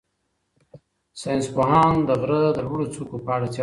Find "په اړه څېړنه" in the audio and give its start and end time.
3.25-3.57